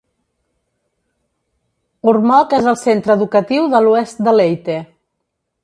Ormoc 2.13 2.57
és 2.61 2.71
el 2.73 2.79
centre 2.85 3.19
educatiu 3.19 3.71
de 3.75 3.85
l'oest 3.85 4.25
de 4.29 4.37
Leyte. 4.41 4.83